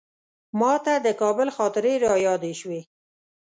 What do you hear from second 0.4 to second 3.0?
ماته د کابل خاطرې رایادې شوې.